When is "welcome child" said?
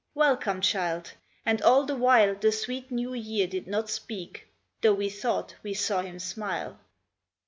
0.15-1.11